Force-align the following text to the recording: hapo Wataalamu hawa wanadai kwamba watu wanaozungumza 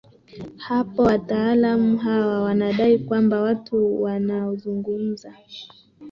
hapo 0.57 1.03
Wataalamu 1.03 1.97
hawa 1.97 2.41
wanadai 2.41 2.97
kwamba 2.99 3.41
watu 3.41 4.01
wanaozungumza 4.03 5.35